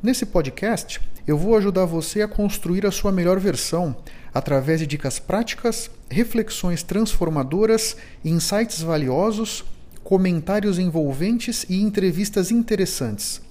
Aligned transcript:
Nesse 0.00 0.24
podcast, 0.24 1.00
eu 1.26 1.36
vou 1.36 1.56
ajudar 1.56 1.84
você 1.84 2.22
a 2.22 2.28
construir 2.28 2.86
a 2.86 2.90
sua 2.92 3.10
melhor 3.10 3.40
versão 3.40 3.96
através 4.32 4.78
de 4.78 4.86
dicas 4.86 5.18
práticas, 5.18 5.90
reflexões 6.08 6.84
transformadoras, 6.84 7.96
insights 8.24 8.80
valiosos, 8.80 9.64
comentários 10.04 10.78
envolventes 10.78 11.66
e 11.68 11.82
entrevistas 11.82 12.52
interessantes. 12.52 13.42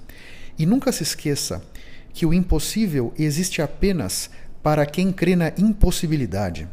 E 0.57 0.65
nunca 0.65 0.89
se 0.93 1.03
esqueça 1.03 1.61
que 2.13 2.25
o 2.25 2.33
impossível 2.33 3.13
existe 3.19 3.61
apenas 3.61 4.29
para 4.63 4.85
quem 4.85 5.11
crê 5.11 5.35
na 5.35 5.51
impossibilidade. 5.57 6.65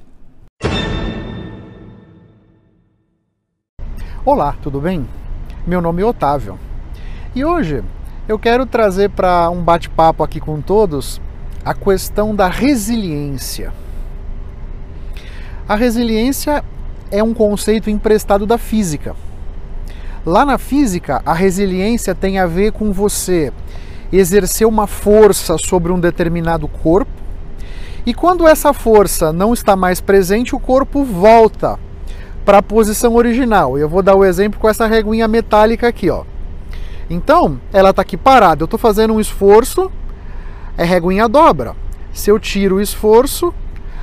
Olá, 4.25 4.57
tudo 4.63 4.81
bem? 4.81 5.05
Meu 5.67 5.81
nome 5.81 6.01
é 6.01 6.05
Otávio 6.05 6.61
e 7.35 7.45
hoje 7.45 7.83
eu 8.27 8.39
quero 8.39 8.65
trazer 8.65 9.11
para 9.11 9.51
um 9.51 9.63
bate-papo 9.63 10.23
aqui 10.23 10.41
com 10.41 10.61
todos 10.61 11.21
a 11.65 11.75
questão 11.75 12.35
da 12.35 12.49
resiliência. 12.49 13.73
A 15.69 15.75
resiliência 15.75 16.65
é 17.11 17.23
um 17.23 17.35
conceito 17.35 17.91
emprestado 17.91 18.47
da 18.47 18.57
física. 18.57 19.15
Lá 20.25 20.45
na 20.45 20.57
física, 20.57 21.23
a 21.25 21.35
resiliência 21.35 22.15
tem 22.15 22.39
a 22.39 22.47
ver 22.47 22.73
com 22.73 22.93
você 22.93 23.53
exercer 24.11 24.67
uma 24.67 24.87
força 24.87 25.57
sobre 25.59 25.93
um 25.93 26.01
determinado 26.01 26.67
corpo, 26.67 27.11
e 28.07 28.15
quando 28.15 28.47
essa 28.47 28.73
força 28.73 29.33
não 29.33 29.53
está 29.53 29.77
mais 29.77 30.01
presente, 30.01 30.55
o 30.55 30.61
corpo 30.61 31.05
volta 31.05 31.79
para 32.45 32.59
a 32.59 32.63
posição 32.63 33.15
original. 33.15 33.79
Eu 33.79 33.89
vou 33.89 34.03
dar 34.03 34.15
o 34.15 34.25
exemplo 34.25 34.61
com 34.61 34.69
essa 34.69 34.87
reguinha 34.87 35.27
metálica 35.27 35.89
aqui, 35.89 36.11
ó. 36.11 36.25
Então, 37.09 37.61
ela 37.73 37.91
está 37.91 38.03
aqui 38.03 38.17
parada. 38.17 38.63
Eu 38.63 38.67
estou 38.67 38.79
fazendo 38.79 39.15
um 39.15 39.21
esforço, 39.21 39.91
a 40.77 40.85
reguinha 40.85 41.29
dobra. 41.29 41.75
Se 42.13 42.31
eu 42.31 42.39
tiro 42.39 42.77
o 42.77 42.81
esforço, 42.81 43.53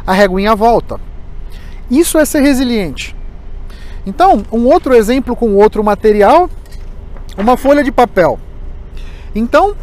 a 0.06 0.14
reguinha 0.14 0.56
volta. 0.56 1.00
Isso 1.90 2.18
é 2.18 2.26
ser 2.26 2.42
resiliente. 2.42 3.16
Então, 4.06 4.44
um 4.52 4.66
outro 4.66 4.94
exemplo 4.94 5.36
com 5.36 5.56
outro 5.56 5.84
material, 5.84 6.50
uma 7.38 7.56
folha 7.56 7.84
de 7.84 7.92
papel. 7.92 8.40
Então, 9.36 9.76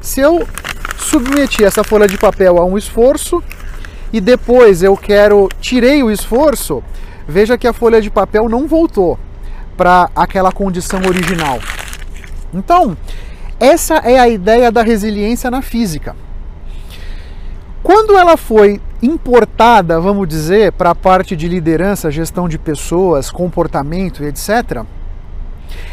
se 0.00 0.20
eu 0.20 0.46
submeter 0.98 1.66
essa 1.66 1.84
folha 1.84 2.06
de 2.06 2.16
papel 2.16 2.58
a 2.58 2.64
um 2.64 2.78
esforço 2.78 3.42
e 4.12 4.20
depois 4.20 4.82
eu 4.82 4.96
quero 4.96 5.48
tirei 5.60 6.02
o 6.02 6.10
esforço, 6.10 6.82
veja 7.26 7.58
que 7.58 7.66
a 7.66 7.72
folha 7.72 8.00
de 8.00 8.10
papel 8.10 8.48
não 8.48 8.66
voltou 8.66 9.18
para 9.76 10.08
aquela 10.14 10.52
condição 10.52 11.00
original. 11.06 11.58
Então, 12.56 12.96
essa 13.60 13.96
é 13.96 14.18
a 14.18 14.28
ideia 14.28 14.72
da 14.72 14.82
resiliência 14.82 15.50
na 15.50 15.62
física. 15.62 16.16
Quando 17.82 18.18
ela 18.18 18.36
foi 18.36 18.80
importada, 19.02 20.00
vamos 20.00 20.26
dizer, 20.26 20.72
para 20.72 20.90
a 20.90 20.94
parte 20.94 21.36
de 21.36 21.46
liderança, 21.46 22.10
gestão 22.10 22.48
de 22.48 22.58
pessoas, 22.58 23.30
comportamento 23.30 24.24
etc., 24.24 24.82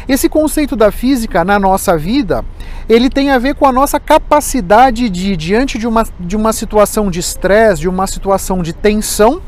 esse 0.08 0.28
conceito 0.28 0.76
da 0.76 0.90
física 0.90 1.44
na 1.44 1.58
nossa 1.58 1.96
vida, 1.96 2.44
ele 2.88 3.08
tem 3.08 3.30
a 3.30 3.38
ver 3.38 3.54
com 3.54 3.66
a 3.66 3.72
nossa 3.72 3.98
capacidade 3.98 5.08
de, 5.08 5.36
diante 5.36 5.78
de 5.78 5.86
uma, 5.86 6.06
de 6.18 6.36
uma 6.36 6.52
situação 6.52 7.10
de 7.10 7.20
estresse, 7.20 7.82
de 7.82 7.88
uma 7.88 8.06
situação 8.06 8.62
de 8.62 8.72
tensão, 8.72 9.40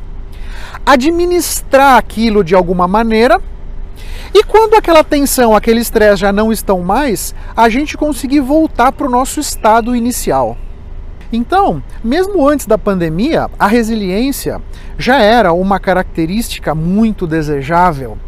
administrar 0.85 1.97
aquilo 1.97 2.43
de 2.43 2.55
alguma 2.55 2.89
maneira 2.89 3.41
e 4.39 4.43
quando 4.43 4.75
aquela 4.75 5.03
tensão, 5.03 5.57
aquele 5.57 5.81
estresse 5.81 6.21
já 6.21 6.31
não 6.31 6.53
estão 6.53 6.81
mais, 6.81 7.35
a 7.57 7.71
gente 7.71 7.97
conseguir 7.97 8.41
voltar 8.41 8.93
para 8.93 9.07
o 9.07 9.11
nosso 9.11 9.41
estado 9.41 9.97
inicial. 9.97 10.59
Então, 11.33 11.83
mesmo 12.05 12.47
antes 12.47 12.67
da 12.67 12.77
pandemia, 12.77 13.49
a 13.59 13.67
resiliência 13.67 14.61
já 14.99 15.19
era 15.23 15.55
uma 15.55 15.81
característica 15.81 16.75
muito 16.75 17.27
desejável 17.27 18.19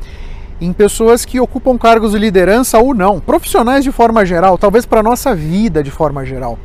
em 0.59 0.73
pessoas 0.73 1.27
que 1.27 1.39
ocupam 1.39 1.77
cargos 1.77 2.13
de 2.13 2.19
liderança 2.19 2.79
ou 2.79 2.95
não, 2.95 3.21
profissionais 3.21 3.85
de 3.85 3.93
forma 3.93 4.25
geral, 4.25 4.57
talvez 4.57 4.87
para 4.87 5.01
a 5.01 5.03
nossa 5.03 5.35
vida 5.35 5.83
de 5.83 5.91
forma 5.91 6.25
geral. 6.25 6.59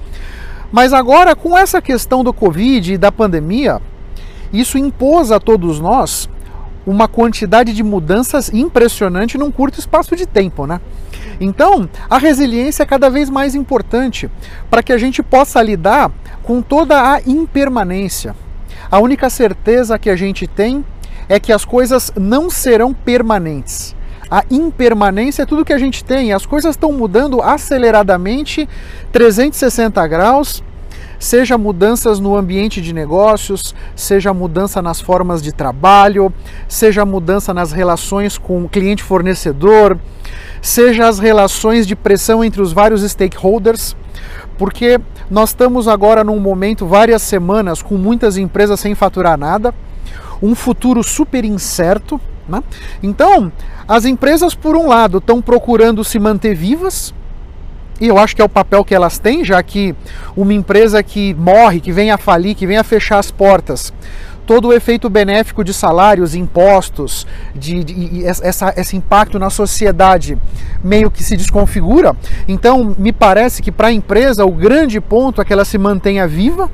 Mas 0.72 0.94
agora, 0.94 1.36
com 1.36 1.58
essa 1.58 1.82
questão 1.82 2.24
do 2.24 2.32
Covid 2.32 2.94
e 2.94 2.98
da 2.98 3.12
pandemia, 3.12 3.82
isso 4.53 4.78
impôs 4.78 5.34
a 5.34 5.40
todos 5.40 5.82
nós 5.82 6.30
uma 6.86 7.08
quantidade 7.08 7.74
de 7.74 7.84
mudanças 7.84 8.52
impressionante 8.54 9.38
num 9.38 9.52
curto 9.52 9.80
espaço 9.80 10.16
de 10.16 10.26
tempo, 10.26 10.66
né? 10.66 10.82
Então, 11.40 11.90
a 12.10 12.18
resiliência 12.18 12.84
é 12.84 12.86
cada 12.86 13.10
vez 13.10 13.30
mais 13.30 13.56
importante 13.56 14.30
para 14.70 14.84
que 14.84 14.94
a 14.94 14.98
gente 14.98 15.24
possa 15.24 15.62
lidar 15.62 16.12
com 16.44 16.62
toda 16.62 17.14
a 17.14 17.22
impermanência. 17.26 18.36
A 18.92 19.00
única 19.00 19.30
certeza 19.30 19.98
que 19.98 20.10
a 20.10 20.16
gente 20.16 20.46
tem 20.46 20.86
é 21.28 21.40
que 21.40 21.52
as 21.52 21.66
coisas 21.66 22.12
não 22.16 22.50
serão 22.50 22.94
permanentes. 22.94 23.96
A 24.30 24.44
impermanência 24.50 25.44
é 25.44 25.46
tudo 25.46 25.66
que 25.66 25.74
a 25.74 25.78
gente 25.78 26.04
tem, 26.04 26.34
as 26.34 26.46
coisas 26.46 26.76
estão 26.76 26.92
mudando 26.92 27.42
aceleradamente, 27.42 28.68
360 29.12 30.06
graus, 30.08 30.64
seja 31.23 31.57
mudanças 31.57 32.19
no 32.19 32.35
ambiente 32.35 32.81
de 32.81 32.91
negócios, 32.91 33.73
seja 33.95 34.34
mudança 34.34 34.81
nas 34.81 35.00
formas 35.00 35.41
de 35.41 35.53
trabalho, 35.53 36.34
seja 36.67 37.06
mudança 37.06 37.53
nas 37.53 37.72
relações 37.72 38.38
com 38.38 38.66
o 38.66 38.67
cliente 38.67 39.01
fornecedor, 39.01 39.97
seja 40.61 41.07
as 41.07 41.19
relações 41.19 41.88
de 41.88 41.95
pressão 41.95 42.44
entre 42.44 42.61
os 42.61 42.73
vários 42.73 43.09
stakeholders, 43.09 43.95
porque 44.57 45.00
nós 45.31 45.51
estamos 45.51 45.88
agora 45.88 46.25
num 46.25 46.41
momento, 46.41 46.85
várias 46.85 47.22
semanas, 47.22 47.81
com 47.81 47.95
muitas 47.95 48.35
empresas 48.35 48.81
sem 48.81 48.94
faturar 48.94 49.38
nada, 49.38 49.73
um 50.41 50.53
futuro 50.53 51.01
super 51.01 51.45
incerto. 51.45 52.19
Né? 52.50 52.61
Então, 53.01 53.50
as 53.88 54.03
empresas, 54.03 54.53
por 54.53 54.75
um 54.75 54.90
lado, 54.90 55.19
estão 55.19 55.41
procurando 55.41 56.03
se 56.03 56.19
manter 56.19 56.53
vivas, 56.53 57.13
e 58.00 58.08
eu 58.08 58.18
acho 58.18 58.36
que 58.36 58.42
é 58.42 58.46
o 58.46 58.50
papel 58.50 58.84
que 58.84 58.96
elas 58.96 59.20
têm, 59.20 59.44
já 59.44 59.62
que 59.62 59.96
uma 60.36 60.54
empresa 60.54 61.02
que 61.04 61.34
morre, 61.36 61.80
que 61.80 61.92
vem 61.92 62.12
a 62.12 62.18
falir, 62.18 62.56
que 62.56 62.68
vem 62.68 62.78
a 62.78 62.84
fechar 62.84 63.20
as 63.20 63.31
portas, 63.31 63.94
todo 64.46 64.70
o 64.70 64.74
efeito 64.74 65.09
benéfico 65.09 65.64
de 65.64 65.74
salários, 65.74 66.36
impostos, 66.36 67.26
de, 67.56 67.84
de, 67.84 68.09
de 68.09 68.26
essa, 68.26 68.74
esse 68.76 68.96
impacto 68.98 69.40
na 69.40 69.50
sociedade 69.50 70.38
meio 70.84 71.09
que 71.09 71.24
se 71.24 71.38
desconfigura. 71.38 72.16
Então, 72.48 72.96
me 72.98 73.12
parece 73.12 73.62
que 73.62 73.72
para 73.72 73.88
a 73.88 73.92
empresa 73.92 74.46
o 74.46 74.52
grande 74.52 75.00
ponto 75.00 75.42
é 75.42 75.46
que 75.46 75.53
ela 75.53 75.66
se 75.66 75.78
mantenha 75.78 76.28
viva. 76.28 76.70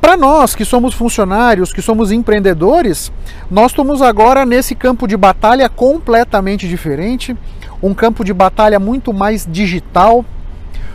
Para 0.00 0.16
nós 0.16 0.56
que 0.56 0.64
somos 0.64 0.94
funcionários, 0.94 1.72
que 1.72 1.80
somos 1.80 2.10
empreendedores, 2.10 3.12
nós 3.48 3.70
estamos 3.70 4.02
agora 4.02 4.44
nesse 4.44 4.74
campo 4.74 5.06
de 5.06 5.16
batalha 5.16 5.68
completamente 5.68 6.66
diferente 6.66 7.36
um 7.82 7.92
campo 7.92 8.24
de 8.24 8.32
batalha 8.32 8.78
muito 8.78 9.12
mais 9.12 9.46
digital, 9.50 10.24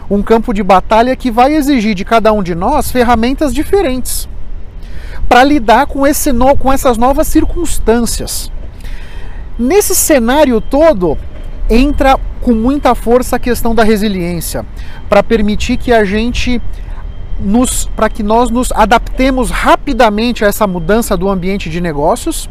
um 0.09 0.23
campo 0.23 0.53
de 0.53 0.63
batalha 0.63 1.15
que 1.15 1.29
vai 1.29 1.53
exigir 1.53 1.94
de 1.94 2.06
cada 2.06 2.31
um 2.31 2.41
de 2.41 2.56
nós 2.56 2.91
ferramentas 2.91 3.53
diferentes 3.53 4.27
para 5.27 5.44
lidar 5.44 5.88
com, 5.88 6.07
esse 6.07 6.31
com 6.59 6.71
essas 6.71 6.97
novas 6.97 7.27
circunstâncias. 7.27 8.51
Nesse 9.59 9.95
cenário 9.95 10.61
todo, 10.61 11.17
entra 11.69 12.17
com 12.41 12.53
muita 12.53 12.95
força 12.95 13.35
a 13.35 13.39
questão 13.39 13.75
da 13.75 13.83
resiliência, 13.83 14.65
para 15.09 15.21
permitir 15.21 15.77
que 15.77 15.91
a 15.91 16.06
gente 16.06 16.61
nos 17.39 17.85
para 17.95 18.09
que 18.09 18.23
nós 18.23 18.50
nos 18.50 18.71
adaptemos 18.71 19.51
rapidamente 19.51 20.44
a 20.44 20.47
essa 20.47 20.65
mudança 20.65 21.15
do 21.15 21.29
ambiente 21.29 21.69
de 21.69 21.79
negócios 21.79 22.50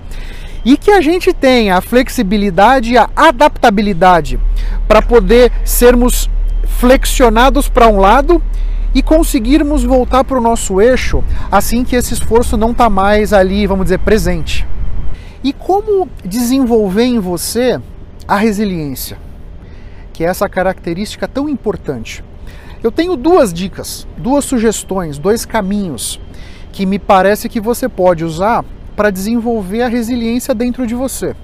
e 0.66 0.76
que 0.76 0.90
a 0.90 1.00
gente 1.00 1.32
tenha 1.32 1.76
a 1.76 1.80
flexibilidade 1.80 2.92
e 2.92 2.98
a 2.98 3.08
adaptabilidade 3.14 4.40
para 4.88 5.00
poder 5.00 5.52
sermos 5.64 6.28
flexionados 6.66 7.68
para 7.68 7.86
um 7.86 8.00
lado 8.00 8.42
e 8.92 9.00
conseguirmos 9.00 9.84
voltar 9.84 10.24
para 10.24 10.36
o 10.36 10.40
nosso 10.40 10.80
eixo 10.80 11.22
assim 11.52 11.84
que 11.84 11.94
esse 11.94 12.14
esforço 12.14 12.56
não 12.56 12.72
está 12.72 12.90
mais 12.90 13.32
ali, 13.32 13.64
vamos 13.64 13.84
dizer, 13.84 14.00
presente. 14.00 14.66
E 15.44 15.52
como 15.52 16.08
desenvolver 16.24 17.04
em 17.04 17.20
você 17.20 17.80
a 18.26 18.36
resiliência, 18.36 19.16
que 20.12 20.24
é 20.24 20.26
essa 20.26 20.48
característica 20.48 21.28
tão 21.28 21.48
importante? 21.48 22.24
Eu 22.82 22.90
tenho 22.90 23.16
duas 23.16 23.54
dicas, 23.54 24.04
duas 24.18 24.44
sugestões, 24.44 25.16
dois 25.16 25.44
caminhos 25.44 26.18
que 26.72 26.84
me 26.84 26.98
parece 26.98 27.48
que 27.48 27.60
você 27.60 27.88
pode 27.88 28.24
usar 28.24 28.64
para 28.96 29.10
desenvolver 29.10 29.82
a 29.82 29.88
resiliência 29.88 30.54
dentro 30.54 30.86
de 30.86 30.94
você. 30.94 31.36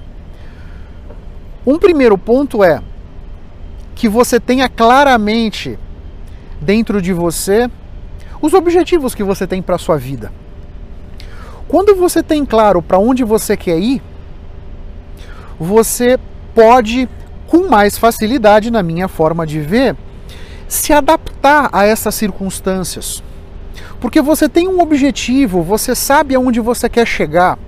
Um 1.66 1.78
primeiro 1.78 2.16
ponto 2.16 2.64
é 2.64 2.82
que 3.94 4.08
você 4.08 4.40
tenha 4.40 4.68
claramente 4.68 5.78
dentro 6.60 7.00
de 7.00 7.12
você 7.12 7.70
os 8.40 8.54
objetivos 8.54 9.14
que 9.14 9.22
você 9.22 9.46
tem 9.46 9.62
para 9.62 9.78
sua 9.78 9.96
vida. 9.96 10.32
Quando 11.68 11.94
você 11.94 12.22
tem 12.22 12.44
claro 12.44 12.82
para 12.82 12.98
onde 12.98 13.22
você 13.22 13.56
quer 13.56 13.78
ir, 13.78 14.02
você 15.58 16.18
pode, 16.54 17.08
com 17.46 17.68
mais 17.68 17.96
facilidade, 17.96 18.70
na 18.70 18.82
minha 18.82 19.06
forma 19.06 19.46
de 19.46 19.60
ver, 19.60 19.96
se 20.66 20.92
adaptar 20.92 21.68
a 21.72 21.84
essas 21.84 22.14
circunstâncias. 22.14 23.22
Porque 24.00 24.20
você 24.20 24.48
tem 24.48 24.68
um 24.68 24.80
objetivo, 24.80 25.62
você 25.62 25.94
sabe 25.94 26.34
aonde 26.34 26.60
você 26.60 26.88
quer 26.88 27.06
chegar. 27.06 27.58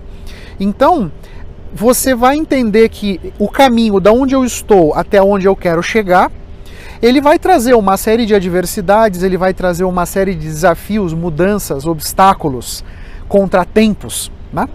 Então, 0.59 1.11
você 1.73 2.15
vai 2.15 2.37
entender 2.37 2.89
que 2.89 3.21
o 3.39 3.49
caminho 3.49 3.99
da 4.01 4.13
onde 4.13 4.35
eu 4.35 4.45
estou 4.45 4.95
até 4.95 5.23
onde 5.23 5.47
eu 5.47 5.57
quero 5.57 5.83
chegar 5.83 6.31
ele 7.05 7.21
vai 7.21 7.39
trazer 7.39 7.75
uma 7.75 7.99
série 7.99 8.25
de 8.25 8.35
adversidades, 8.35 9.23
ele 9.23 9.37
vai 9.37 9.53
trazer 9.53 9.85
uma 9.85 10.07
série 10.07 10.35
de 10.35 10.47
desafios, 10.47 11.13
mudanças, 11.13 11.87
obstáculos, 11.87 12.83
contratempos, 13.29 14.33
né? 14.51 14.67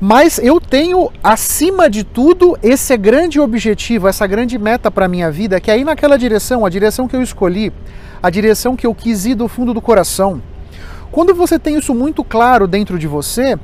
Mas 0.00 0.38
eu 0.38 0.60
tenho, 0.60 1.10
acima 1.24 1.90
de 1.90 2.04
tudo, 2.04 2.56
esse 2.62 2.96
grande 2.96 3.40
objetivo, 3.40 4.06
essa 4.06 4.28
grande 4.28 4.56
meta 4.56 4.92
para 4.92 5.06
a 5.06 5.08
minha 5.08 5.28
vida, 5.28 5.58
que 5.58 5.68
é 5.68 5.76
ir 5.76 5.84
naquela 5.84 6.16
direção, 6.16 6.64
a 6.64 6.68
direção 6.68 7.08
que 7.08 7.16
eu 7.16 7.22
escolhi, 7.22 7.72
a 8.22 8.30
direção 8.30 8.76
que 8.76 8.86
eu 8.86 8.94
quis 8.94 9.26
ir 9.26 9.34
do 9.34 9.48
fundo 9.48 9.74
do 9.74 9.80
coração. 9.80 10.40
Quando 11.16 11.34
você 11.34 11.58
tem 11.58 11.78
isso 11.78 11.94
muito 11.94 12.22
claro 12.22 12.68
dentro 12.68 12.98
de 12.98 13.06
você, 13.06 13.58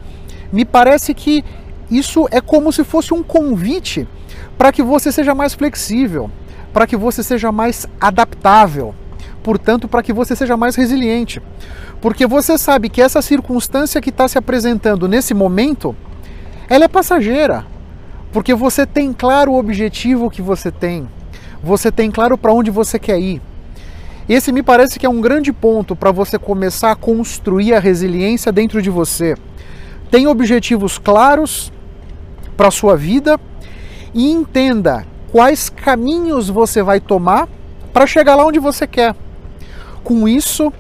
me 0.51 0.65
parece 0.65 1.13
que 1.13 1.45
isso 1.91 2.27
é 2.31 2.41
como 2.41 2.73
se 2.73 2.83
fosse 2.83 3.13
um 3.13 3.23
convite 3.23 4.09
para 4.57 4.73
que 4.73 4.83
você 4.83 5.13
seja 5.13 5.35
mais 5.35 5.53
flexível, 5.53 6.31
para 6.73 6.87
que 6.87 6.97
você 6.97 7.23
seja 7.23 7.53
mais 7.53 7.87
adaptável, 8.01 8.95
portanto, 9.43 9.87
para 9.87 10.03
que 10.03 10.15
você 10.15 10.35
seja 10.35 10.57
mais 10.57 10.77
resiliente. 10.77 11.43
Porque 12.01 12.27
você 12.27 12.57
sabe 12.57 12.89
que 12.89 13.03
essa 13.03 13.21
circunstância 13.21 14.01
que 14.01 14.09
está 14.09 14.27
se 14.27 14.39
apresentando 14.39 15.07
nesse 15.07 15.35
momento, 15.35 15.95
ela 16.71 16.87
é 16.87 16.89
passageira. 16.89 17.67
Porque 18.33 18.55
você 18.55 18.87
tem 18.87 19.13
claro 19.13 19.53
o 19.53 19.59
objetivo 19.59 20.31
que 20.31 20.41
você 20.41 20.71
tem, 20.71 21.07
você 21.63 21.93
tem 21.93 22.11
claro 22.11 22.39
para 22.39 22.55
onde 22.55 22.71
você 22.71 22.99
quer 22.99 23.21
ir. 23.21 23.43
Esse 24.29 24.53
me 24.53 24.63
parece 24.63 24.99
que 24.99 25.07
é 25.07 25.09
um 25.09 25.21
grande 25.21 25.53
ponto 25.53 25.97
para 25.97 26.13
você 26.13 26.39
começar 26.39 26.93
a 26.93 26.97
construir 26.97 27.75
a 27.75 27.81
resiliência 27.81 28.53
dentro 28.53 28.81
de 28.81 28.89
você. 28.89 29.35
Tem 30.11 30.27
objetivos 30.29 30.97
claros 30.97 31.73
para 32.57 32.69
a 32.69 32.71
sua 32.71 32.97
vida 32.97 33.39
e 34.15 34.31
entenda 34.31 35.05
quais 35.33 35.69
caminhos 35.69 36.49
você 36.49 36.83
vai 36.83 37.01
tomar 37.01 37.49
para 37.93 38.07
chegar 38.07 38.37
lá 38.37 38.47
onde 38.47 38.61
você 38.61 38.87
quer. 38.87 39.17
Com 40.05 40.29
isso, 40.29 40.73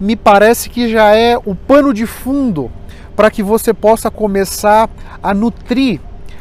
me 0.00 0.16
parece 0.16 0.70
que 0.70 0.88
já 0.88 1.14
é 1.14 1.36
o 1.36 1.54
pano 1.54 1.92
de 1.92 2.06
fundo 2.06 2.70
para 3.14 3.30
que 3.30 3.42
você 3.42 3.74
possa 3.74 4.10
começar 4.10 4.88
a 5.22 5.34
nutrir 5.34 6.00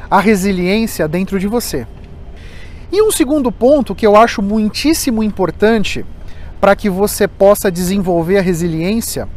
a 0.09 0.19
resiliência 0.19 1.07
dentro 1.07 1.37
de 1.39 1.47
você. 1.47 1.85
E 2.91 3.01
um 3.01 3.11
segundo 3.11 3.51
ponto 3.51 3.95
que 3.95 4.07
eu 4.07 4.15
acho 4.15 4.41
muitíssimo 4.41 5.23
importante 5.23 6.05
para 6.65 6.75
que 6.75 6.89
você 6.89 7.27
possa 7.27 7.71
desenvolver 7.71 8.39
a 8.39 8.41
resiliência 8.41 9.29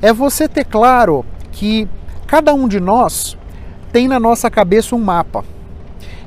é 0.00 0.14
você 0.14 0.48
ter 0.48 0.64
claro 0.64 1.22
que 1.52 1.86
cada 2.26 2.54
um 2.54 2.66
de 2.66 2.80
nós 2.80 3.36
tem 3.92 4.08
na 4.08 4.18
nossa 4.18 4.50
cabeça 4.50 4.96
um 4.96 4.98
mapa. 4.98 5.44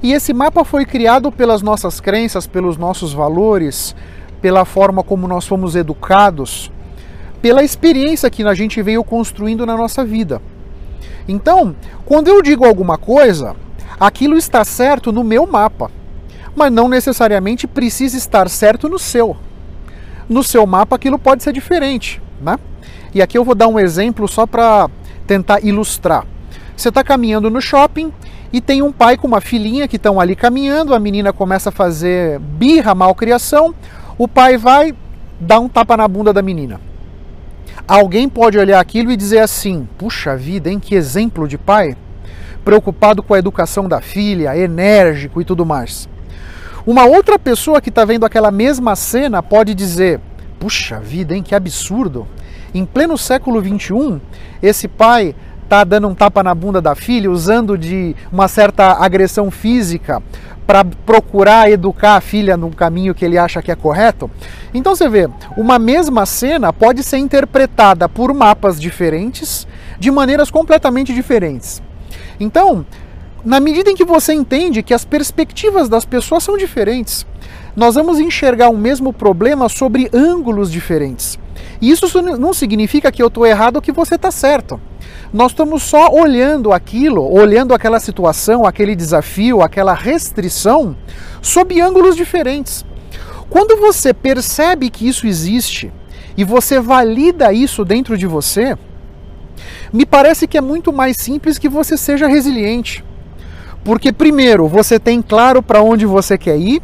E 0.03 0.13
esse 0.13 0.31
mapa 0.31 0.63
foi 0.63 0.85
criado 0.85 1.31
pelas 1.31 1.63
nossas 1.63 1.99
crenças, 1.99 2.45
pelos 2.45 2.77
nossos 2.77 3.11
valores, 3.11 3.95
pela 4.39 4.63
forma 4.63 5.01
como 5.01 5.27
nós 5.27 5.47
fomos 5.47 5.75
educados, 5.75 6.71
pela 7.41 7.63
experiência 7.63 8.29
que 8.29 8.43
a 8.43 8.53
gente 8.53 8.79
veio 8.83 9.03
construindo 9.03 9.65
na 9.65 9.75
nossa 9.75 10.05
vida. 10.05 10.39
Então, 11.27 11.75
quando 12.05 12.27
eu 12.27 12.43
digo 12.43 12.63
alguma 12.63 12.95
coisa, 12.95 13.55
aquilo 13.99 14.37
está 14.37 14.63
certo 14.63 15.11
no 15.11 15.23
meu 15.23 15.47
mapa, 15.47 15.89
mas 16.55 16.71
não 16.71 16.87
necessariamente 16.87 17.65
precisa 17.65 18.15
estar 18.15 18.47
certo 18.51 18.87
no 18.87 18.99
seu. 18.99 19.35
No 20.29 20.43
seu 20.43 20.65
mapa 20.65 20.95
aquilo 20.95 21.19
pode 21.19 21.43
ser 21.43 21.53
diferente, 21.53 22.21
né? 22.41 22.57
E 23.13 23.21
aqui 23.21 23.37
eu 23.37 23.43
vou 23.43 23.55
dar 23.55 23.67
um 23.67 23.79
exemplo 23.79 24.27
só 24.27 24.45
para 24.45 24.89
tentar 25.27 25.63
ilustrar. 25.63 26.25
Você 26.75 26.89
está 26.89 27.03
caminhando 27.03 27.49
no 27.49 27.61
shopping 27.61 28.11
e 28.53 28.59
tem 28.59 28.81
um 28.81 28.91
pai 28.91 29.17
com 29.17 29.27
uma 29.27 29.41
filhinha 29.41 29.87
que 29.87 29.97
estão 29.97 30.19
ali 30.19 30.35
caminhando, 30.35 30.93
a 30.93 30.99
menina 30.99 31.31
começa 31.31 31.69
a 31.69 31.71
fazer 31.71 32.39
birra, 32.39 32.95
malcriação, 32.95 33.73
o 34.17 34.27
pai 34.27 34.57
vai 34.57 34.93
dar 35.39 35.59
um 35.59 35.69
tapa 35.69 35.95
na 35.95 36.07
bunda 36.07 36.33
da 36.33 36.41
menina. 36.41 36.79
Alguém 37.87 38.29
pode 38.29 38.57
olhar 38.57 38.79
aquilo 38.79 39.11
e 39.11 39.17
dizer 39.17 39.39
assim: 39.39 39.87
puxa 39.97 40.35
vida, 40.35 40.69
hein, 40.69 40.79
que 40.79 40.95
exemplo 40.95 41.47
de 41.47 41.57
pai, 41.57 41.95
preocupado 42.63 43.23
com 43.23 43.33
a 43.33 43.39
educação 43.39 43.87
da 43.87 44.01
filha, 44.01 44.55
enérgico 44.57 45.41
e 45.41 45.45
tudo 45.45 45.65
mais. 45.65 46.07
Uma 46.85 47.05
outra 47.05 47.37
pessoa 47.37 47.79
que 47.79 47.89
está 47.89 48.03
vendo 48.03 48.25
aquela 48.25 48.49
mesma 48.49 48.95
cena 48.95 49.43
pode 49.43 49.75
dizer: 49.75 50.19
puxa 50.59 50.99
vida, 50.99 51.35
hein, 51.35 51.43
que 51.43 51.53
absurdo. 51.53 52.27
Em 52.73 52.85
pleno 52.85 53.17
século 53.17 53.61
XXI, 53.61 54.21
esse 54.63 54.87
pai 54.87 55.35
está 55.63 55.83
dando 55.83 56.07
um 56.07 56.15
tapa 56.15 56.41
na 56.41 56.55
bunda 56.55 56.81
da 56.81 56.95
filha, 56.95 57.29
usando 57.29 57.77
de 57.77 58.15
uma 58.31 58.47
certa 58.47 58.93
agressão 58.93 59.51
física 59.51 60.21
para 60.65 60.83
procurar 60.85 61.69
educar 61.69 62.15
a 62.15 62.21
filha 62.21 62.55
no 62.55 62.69
caminho 62.71 63.13
que 63.13 63.25
ele 63.25 63.37
acha 63.37 63.61
que 63.61 63.71
é 63.71 63.75
correto. 63.75 64.31
Então 64.73 64.95
você 64.95 65.07
vê, 65.07 65.29
uma 65.57 65.77
mesma 65.77 66.25
cena 66.25 66.71
pode 66.71 67.03
ser 67.03 67.17
interpretada 67.17 68.07
por 68.07 68.33
mapas 68.33 68.79
diferentes, 68.79 69.67
de 69.99 70.09
maneiras 70.09 70.49
completamente 70.49 71.13
diferentes. 71.13 71.81
Então, 72.39 72.85
na 73.43 73.59
medida 73.59 73.89
em 73.89 73.95
que 73.95 74.05
você 74.05 74.33
entende 74.33 74.83
que 74.83 74.93
as 74.93 75.03
perspectivas 75.03 75.89
das 75.89 76.05
pessoas 76.05 76.43
são 76.43 76.57
diferentes, 76.57 77.25
nós 77.75 77.95
vamos 77.95 78.19
enxergar 78.19 78.69
o 78.69 78.77
mesmo 78.77 79.11
problema 79.11 79.67
sobre 79.69 80.09
ângulos 80.13 80.71
diferentes. 80.71 81.39
E 81.81 81.89
isso 81.89 82.21
não 82.21 82.53
significa 82.53 83.11
que 83.11 83.21
eu 83.21 83.27
estou 83.27 83.45
errado 83.45 83.77
ou 83.77 83.81
que 83.81 83.91
você 83.91 84.15
está 84.15 84.29
certo. 84.29 84.79
Nós 85.33 85.51
estamos 85.51 85.81
só 85.83 86.11
olhando 86.11 86.71
aquilo, 86.71 87.23
olhando 87.31 87.73
aquela 87.73 87.99
situação, 87.99 88.65
aquele 88.65 88.95
desafio, 88.95 89.61
aquela 89.61 89.93
restrição, 89.93 90.95
sob 91.41 91.79
ângulos 91.81 92.15
diferentes. 92.15 92.85
Quando 93.49 93.79
você 93.79 94.13
percebe 94.13 94.89
que 94.89 95.07
isso 95.07 95.25
existe 95.25 95.91
e 96.37 96.43
você 96.43 96.79
valida 96.79 97.51
isso 97.51 97.83
dentro 97.83 98.17
de 98.17 98.27
você, 98.27 98.77
me 99.91 100.05
parece 100.05 100.47
que 100.47 100.57
é 100.57 100.61
muito 100.61 100.93
mais 100.93 101.17
simples 101.17 101.57
que 101.57 101.67
você 101.67 101.97
seja 101.97 102.27
resiliente. 102.27 103.03
Porque, 103.83 104.11
primeiro, 104.11 104.67
você 104.67 104.99
tem 104.99 105.21
claro 105.21 105.61
para 105.61 105.81
onde 105.81 106.05
você 106.05 106.37
quer 106.37 106.57
ir 106.57 106.81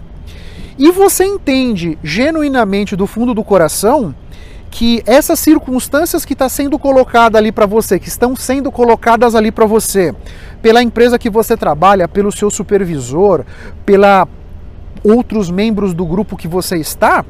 e 0.77 0.92
você 0.92 1.25
entende 1.25 1.98
genuinamente 2.04 2.96
do 2.96 3.08
fundo 3.08 3.34
do 3.34 3.44
coração 3.44 4.13
que 4.70 5.01
essas 5.06 5.39
circunstâncias 5.39 6.25
que 6.25 6.34
está 6.34 6.50
sendo 6.50 6.77
colocada 6.77 7.38
ali 7.38 7.51
para 7.51 7.66
você, 7.66 8.00
que 8.00 8.10
estão 8.10 8.36
sendo 8.36 8.72
colocadas 8.72 9.34
ali 9.34 9.51
para 9.51 9.66
você, 9.66 10.13
pela 10.62 10.84
empresa 10.84 11.18
que 11.18 11.30
você 11.30 11.56
trabalha, 11.56 12.08
pelo 12.08 12.32
seu 12.32 12.50
supervisor, 12.50 13.46
pela 13.86 14.27
outros 15.04 15.50
membros 15.50 15.94
do 15.94 16.06
grupo 16.06 16.36
que 16.36 16.48
você 16.48 16.77
está, 16.77 17.24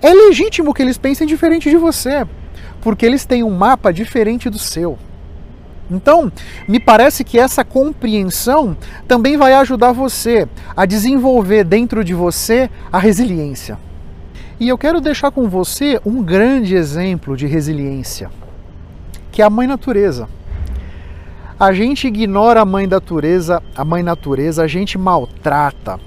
é 0.00 0.12
legítimo 0.12 0.72
que 0.72 0.82
eles 0.82 0.96
pensem 0.96 1.26
diferente 1.26 1.68
de 1.68 1.76
você, 1.76 2.26
porque 2.80 3.04
eles 3.04 3.26
têm 3.26 3.42
um 3.42 3.50
mapa 3.50 3.92
diferente 3.92 4.48
do 4.48 4.58
seu. 4.58 4.98
Então, 5.90 6.30
me 6.68 6.78
parece 6.78 7.24
que 7.24 7.38
essa 7.38 7.64
compreensão 7.64 8.76
também 9.08 9.36
vai 9.36 9.54
ajudar 9.54 9.92
você 9.92 10.48
a 10.76 10.86
desenvolver 10.86 11.64
dentro 11.64 12.04
de 12.04 12.14
você 12.14 12.70
a 12.92 12.98
resiliência. 12.98 13.76
E 14.60 14.68
eu 14.68 14.78
quero 14.78 15.00
deixar 15.00 15.30
com 15.30 15.48
você 15.48 16.00
um 16.04 16.22
grande 16.22 16.76
exemplo 16.76 17.36
de 17.36 17.46
resiliência, 17.46 18.30
que 19.32 19.42
é 19.42 19.44
a 19.44 19.50
mãe 19.50 19.66
natureza. 19.66 20.28
A 21.58 21.72
gente 21.72 22.06
ignora 22.06 22.60
a 22.60 22.64
mãe 22.64 22.86
natureza, 22.86 23.62
a 23.74 23.84
mãe 23.84 24.02
natureza, 24.02 24.62
a 24.62 24.66
gente 24.66 24.96
maltrata, 24.96 25.98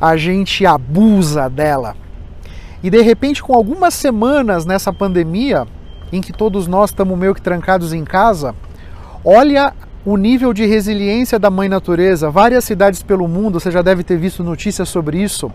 a 0.00 0.16
gente 0.16 0.64
abusa 0.64 1.50
dela. 1.50 1.96
E 2.82 2.88
de 2.88 3.02
repente, 3.02 3.42
com 3.42 3.54
algumas 3.54 3.92
semanas 3.92 4.64
nessa 4.64 4.92
pandemia, 4.92 5.66
em 6.12 6.20
que 6.20 6.32
todos 6.32 6.66
nós 6.66 6.90
estamos 6.90 7.18
meio 7.18 7.34
que 7.34 7.42
trancados 7.42 7.92
em 7.92 8.04
casa, 8.04 8.54
olha 9.24 9.72
o 10.04 10.16
nível 10.16 10.52
de 10.54 10.64
resiliência 10.64 11.38
da 11.38 11.50
mãe 11.50 11.68
natureza. 11.68 12.30
Várias 12.30 12.64
cidades 12.64 13.02
pelo 13.02 13.28
mundo, 13.28 13.60
você 13.60 13.70
já 13.70 13.82
deve 13.82 14.02
ter 14.02 14.16
visto 14.16 14.42
notícias 14.42 14.88
sobre 14.88 15.22
isso. 15.22 15.52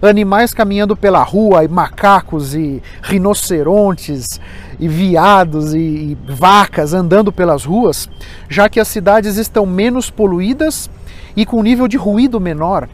Animais 0.00 0.54
caminhando 0.54 0.96
pela 0.96 1.22
rua, 1.22 1.64
e 1.64 1.68
macacos 1.68 2.54
e 2.54 2.82
rinocerontes 3.02 4.40
e 4.78 4.86
viados 4.86 5.74
e, 5.74 5.78
e 5.78 6.18
vacas 6.28 6.94
andando 6.94 7.32
pelas 7.32 7.64
ruas, 7.64 8.08
já 8.48 8.68
que 8.68 8.78
as 8.78 8.88
cidades 8.88 9.36
estão 9.36 9.66
menos 9.66 10.10
poluídas 10.10 10.88
e 11.36 11.44
com 11.44 11.62
nível 11.62 11.88
de 11.88 11.96
ruído 11.96 12.40
menor. 12.40 12.88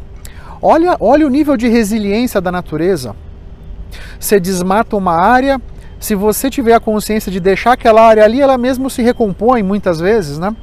Olha, 0.63 0.97
olha 0.99 1.27
o 1.27 1.31
nível 1.31 1.57
de 1.57 1.69
resiliência 1.69 2.41
da 2.41 2.51
natureza. 2.51 3.15
Você 4.19 4.41
desmata 4.41 4.97
uma 4.97 5.13
área, 5.13 5.61
se 6.05 6.15
você 6.15 6.51
tiver 6.51 6.75
a 6.75 6.81
consciência 6.81 7.33
de 7.33 7.41
deixar 7.41 7.73
aquela 7.73 8.07
área 8.07 8.23
ali, 8.23 8.39
ela 8.39 8.59
mesmo 8.59 8.91
se 8.91 9.01
recompõe 9.01 9.63
muitas 9.63 9.99
vezes, 9.99 10.39
né? 10.39 10.55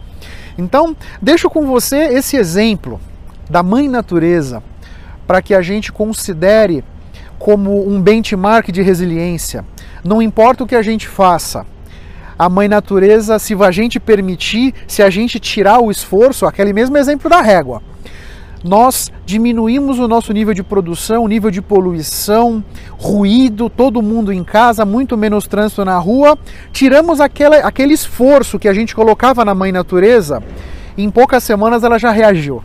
Então, 0.55 0.95
deixo 1.19 1.49
com 1.49 1.65
você 1.65 1.97
esse 1.97 2.37
exemplo 2.37 3.01
da 3.49 3.63
mãe 3.63 3.89
natureza 3.89 4.61
para 5.25 5.41
que 5.41 5.55
a 5.55 5.61
gente 5.63 5.91
considere 5.91 6.83
como 7.39 7.89
um 7.89 7.99
benchmark 7.99 8.71
de 8.71 8.83
resiliência. 8.83 9.65
Não 10.03 10.21
importa 10.21 10.63
o 10.63 10.67
que 10.67 10.75
a 10.75 10.83
gente 10.83 11.07
faça, 11.07 11.65
a 12.37 12.47
mãe 12.47 12.67
natureza, 12.67 13.39
se 13.39 13.55
a 13.55 13.71
gente 13.71 13.99
permitir, 13.99 14.75
se 14.87 15.01
a 15.01 15.09
gente 15.09 15.39
tirar 15.39 15.79
o 15.79 15.89
esforço, 15.89 16.45
aquele 16.45 16.71
mesmo 16.71 16.97
exemplo 16.97 17.27
da 17.27 17.41
régua 17.41 17.81
nós 18.63 19.11
diminuímos 19.25 19.99
o 19.99 20.07
nosso 20.07 20.31
nível 20.33 20.53
de 20.53 20.63
produção, 20.63 21.27
nível 21.27 21.49
de 21.49 21.61
poluição, 21.61 22.63
ruído, 22.91 23.69
todo 23.69 24.01
mundo 24.01 24.31
em 24.31 24.43
casa, 24.43 24.85
muito 24.85 25.17
menos 25.17 25.47
trânsito 25.47 25.83
na 25.83 25.97
rua, 25.97 26.37
tiramos 26.71 27.19
aquela, 27.19 27.57
aquele 27.57 27.93
esforço 27.93 28.59
que 28.59 28.67
a 28.67 28.73
gente 28.73 28.95
colocava 28.95 29.43
na 29.43 29.55
mãe 29.55 29.71
natureza, 29.71 30.43
em 30.97 31.09
poucas 31.09 31.43
semanas 31.43 31.83
ela 31.83 31.97
já 31.97 32.11
reagiu. 32.11 32.63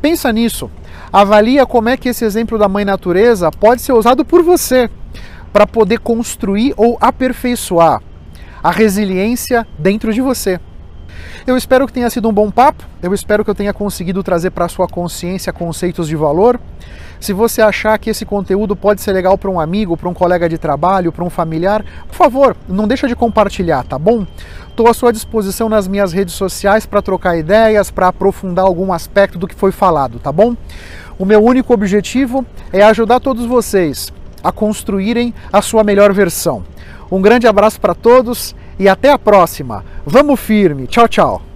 Pensa 0.00 0.32
nisso, 0.32 0.70
avalia 1.12 1.66
como 1.66 1.88
é 1.88 1.96
que 1.96 2.08
esse 2.08 2.24
exemplo 2.24 2.58
da 2.58 2.68
mãe 2.68 2.84
natureza 2.84 3.50
pode 3.50 3.82
ser 3.82 3.92
usado 3.92 4.24
por 4.24 4.42
você 4.42 4.88
para 5.52 5.66
poder 5.66 5.98
construir 6.00 6.74
ou 6.76 6.98
aperfeiçoar 7.00 8.02
a 8.62 8.70
resiliência 8.70 9.66
dentro 9.78 10.12
de 10.12 10.20
você. 10.20 10.60
Eu 11.46 11.56
espero 11.56 11.86
que 11.86 11.92
tenha 11.92 12.08
sido 12.08 12.28
um 12.28 12.32
bom 12.32 12.50
papo, 12.50 12.84
eu 13.02 13.12
espero 13.12 13.44
que 13.44 13.50
eu 13.50 13.54
tenha 13.54 13.72
conseguido 13.72 14.22
trazer 14.22 14.50
para 14.50 14.68
sua 14.68 14.88
consciência 14.88 15.52
conceitos 15.52 16.08
de 16.08 16.16
valor. 16.16 16.58
Se 17.20 17.32
você 17.32 17.62
achar 17.62 17.98
que 17.98 18.10
esse 18.10 18.24
conteúdo 18.24 18.74
pode 18.74 19.00
ser 19.00 19.12
legal 19.12 19.38
para 19.38 19.50
um 19.50 19.58
amigo, 19.58 19.96
para 19.96 20.08
um 20.08 20.14
colega 20.14 20.48
de 20.48 20.58
trabalho, 20.58 21.12
para 21.12 21.24
um 21.24 21.30
familiar, 21.30 21.84
por 22.08 22.14
favor, 22.14 22.56
não 22.68 22.86
deixa 22.86 23.08
de 23.08 23.16
compartilhar, 23.16 23.84
tá 23.84 23.98
bom? 23.98 24.26
Estou 24.68 24.88
à 24.88 24.94
sua 24.94 25.12
disposição 25.12 25.68
nas 25.68 25.86
minhas 25.86 26.12
redes 26.12 26.34
sociais 26.34 26.84
para 26.84 27.00
trocar 27.00 27.36
ideias, 27.36 27.90
para 27.90 28.08
aprofundar 28.08 28.64
algum 28.64 28.92
aspecto 28.92 29.38
do 29.38 29.46
que 29.46 29.54
foi 29.54 29.72
falado, 29.72 30.18
tá 30.18 30.32
bom? 30.32 30.56
O 31.18 31.24
meu 31.24 31.42
único 31.42 31.72
objetivo 31.72 32.44
é 32.72 32.82
ajudar 32.82 33.20
todos 33.20 33.46
vocês 33.46 34.12
a 34.42 34.52
construírem 34.52 35.32
a 35.52 35.62
sua 35.62 35.84
melhor 35.84 36.12
versão. 36.12 36.64
Um 37.10 37.22
grande 37.22 37.46
abraço 37.46 37.80
para 37.80 37.94
todos 37.94 38.54
e 38.78 38.88
até 38.88 39.10
a 39.10 39.18
próxima. 39.18 39.84
Vamos 40.04 40.40
firme. 40.40 40.86
Tchau, 40.86 41.08
tchau. 41.08 41.53